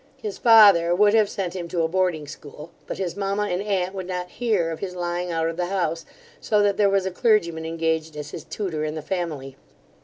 [0.17, 3.93] His father would have sent him to a boarding school, but his mamma and aunt
[3.93, 6.05] would not hear of his lying out of the house;
[6.39, 9.57] so that there was a clergyman engaged as his tutor in the family.